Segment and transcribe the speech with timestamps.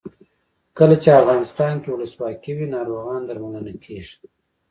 [0.77, 4.15] کله چې افغانستان کې ولسواکي وي ناروغان درملنه کیږي.